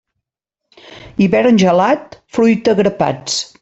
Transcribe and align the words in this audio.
Hivern 1.19 1.57
gelat, 1.67 2.09
fruita 2.39 2.71
a 2.77 2.85
grapats. 2.85 3.35